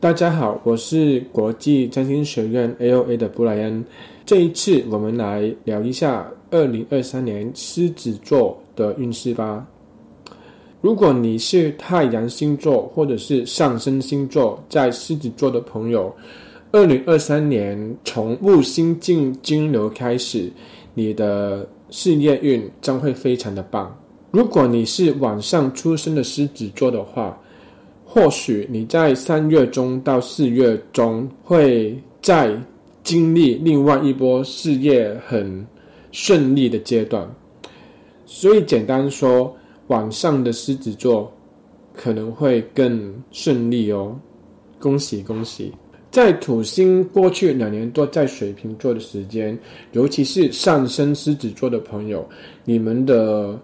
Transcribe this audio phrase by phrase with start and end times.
[0.00, 3.84] 大家好，我是国际占星学院 AOA 的布莱恩。
[4.24, 9.66] 这一次，我们来聊一下二零二三年狮子座的运势吧。
[10.80, 16.10] 如果你是太阳星座或者是上升星座在狮子座的朋友，
[16.72, 20.50] 二零二三年从木星进金牛开始，
[20.94, 23.94] 你的事业运将会非常的棒。
[24.30, 27.38] 如果你是晚上出生的狮子座的话，
[28.12, 32.52] 或许你在三月中到四月中会再
[33.04, 35.64] 经历另外一波事业很
[36.10, 37.24] 顺利的阶段，
[38.26, 41.32] 所以简单说，晚上的狮子座
[41.94, 44.18] 可能会更顺利哦，
[44.80, 45.72] 恭喜恭喜！
[46.10, 49.56] 在土星过去两年多在水瓶座的时间，
[49.92, 52.28] 尤其是上升狮子座的朋友，
[52.64, 53.56] 你们的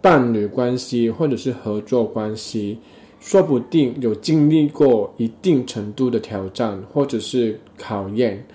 [0.00, 2.78] 伴侣关系或者是合作关系，
[3.24, 8.46] 说不定有经历过一定程度的挑战或者是考验。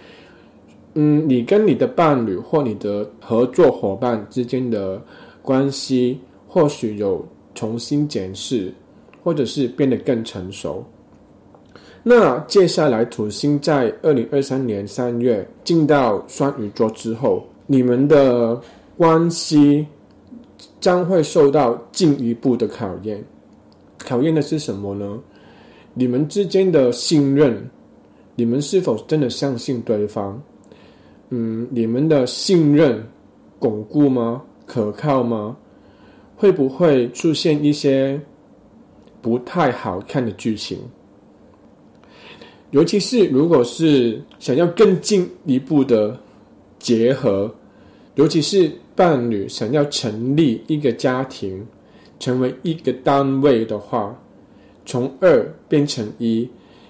[0.94, 5.02] 嗯，你跟你的伴侣或你的合作伙伴之间的
[5.42, 8.72] 关系，或许有重新检视，
[9.24, 10.86] 或者是变得更成熟。
[12.04, 18.60] 那接下来，土星在二零二三年三月进到双鱼座之后，你们的
[18.96, 19.88] 关系
[20.80, 23.24] 将会受到进一步的考验。
[24.10, 25.22] 考验的是什么呢？
[25.94, 27.70] 你们之间的信任，
[28.34, 30.42] 你们是否真的相信对方？
[31.30, 33.08] 嗯，你们的信任
[33.60, 34.42] 巩固吗？
[34.66, 35.56] 可靠吗？
[36.36, 38.20] 会不会出现一些
[39.22, 40.80] 不太好看的剧情？
[42.72, 46.20] 尤其是如果是想要更进一步的
[46.80, 47.54] 结合，
[48.16, 51.64] 尤其是伴侣想要成立一个家庭，
[52.20, 54.16] 成为一个单位的话，
[54.86, 56.48] 从二变成一，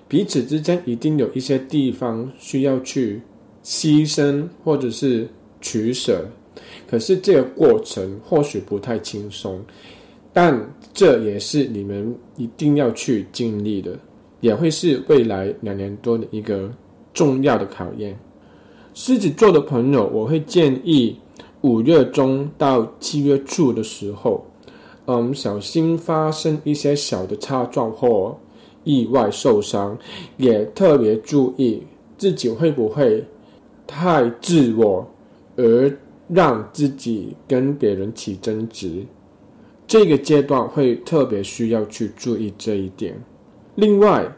[0.07, 3.21] 彼此之间一定有一些地方需要去
[3.63, 5.27] 牺牲或者是
[5.61, 6.25] 取舍。
[6.87, 9.63] 可是这个过程或许不太轻松，
[10.33, 10.59] 但
[10.93, 13.97] 这也是你们一定要去经历的。
[14.41, 16.73] 也会是未来两年多的一个
[17.13, 18.17] 重要的考验。
[18.93, 21.17] 狮子座的朋友，我会建议
[21.59, 24.48] 五月中到七月初的时候，
[25.11, 28.37] 嗯，小心发生一些小的擦撞或
[28.83, 29.97] 意外受伤，
[30.37, 31.81] 也特别注意
[32.15, 33.25] 自己会不会
[33.87, 35.03] 太自我，
[35.55, 35.91] 而
[36.27, 39.03] 让自己跟别人起争执。
[39.87, 43.19] 这个阶段会特别需要去注意这一点。
[43.73, 44.31] 另外，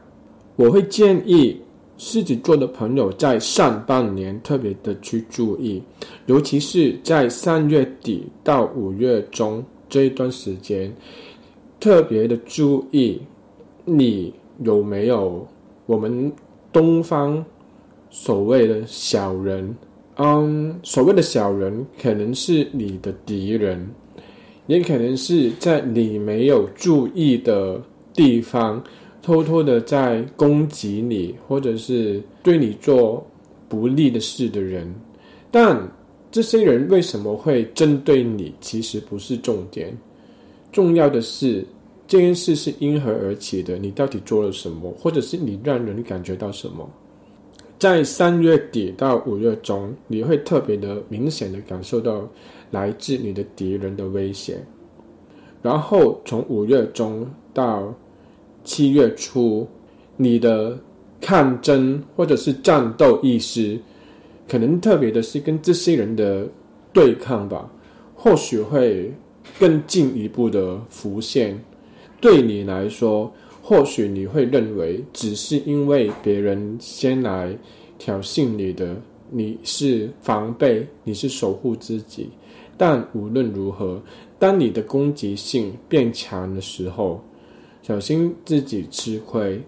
[0.55, 1.59] 我会建议
[1.97, 5.83] 狮子座的朋友在上半年特别的去注意，
[6.27, 10.91] 尤其是在三月底到五月中这一段时间，
[11.79, 13.21] 特别的注意
[13.85, 15.47] 你有没有
[15.85, 16.31] 我们
[16.73, 17.45] 东方
[18.09, 19.75] 所谓的小人。
[20.15, 23.87] 嗯，所谓的小人可能是你的敌人，
[24.67, 27.79] 也可能是在你没有注意的
[28.13, 28.83] 地方。
[29.23, 33.23] 偷偷的在攻击你，或者是对你做
[33.69, 34.91] 不利的事的人，
[35.51, 35.79] 但
[36.31, 38.55] 这些人为什么会针对你？
[38.61, 39.95] 其实不是重点，
[40.71, 41.65] 重要的是
[42.07, 43.77] 这件事是因何而起的？
[43.77, 44.91] 你到底做了什么？
[44.97, 46.89] 或者是你让人感觉到什么？
[47.77, 52.27] 在三月底到五月中，你会特别的明显的感受到
[52.71, 54.57] 来自你的敌人的威胁，
[55.61, 57.93] 然后从五月中到。
[58.63, 59.67] 七月初，
[60.15, 60.79] 你的
[61.19, 63.75] 抗争或者是战斗意识，
[64.51, 66.45] 可能特别的是跟这些人的
[66.91, 67.71] 对抗吧，
[68.13, 69.09] 或许会
[69.57, 71.57] 更进一步的浮现。
[72.19, 73.31] 对你来说，
[73.61, 77.57] 或许你会认为只是因为别人先来
[77.97, 78.93] 挑衅你的，
[79.29, 82.29] 你是防备，你是守护自己。
[82.75, 84.03] 但无论如何，
[84.37, 87.23] 当你的攻击性变强的时候，
[87.81, 89.61] 小心自己吃亏，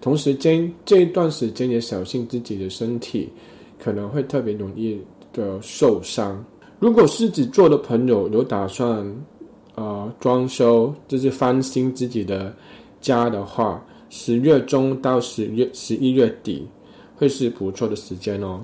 [0.00, 3.28] 同时间这一段时间也小心自己的身体，
[3.78, 5.00] 可能会特别容易
[5.32, 6.44] 的受伤。
[6.78, 9.06] 如果狮子座的朋友有打算、
[9.74, 12.54] 呃、装修，就是翻新自己的
[13.00, 16.66] 家的话，十月中到十月十一月底
[17.16, 18.60] 会是不错的时间哦。